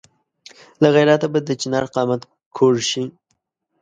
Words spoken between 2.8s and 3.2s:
شي.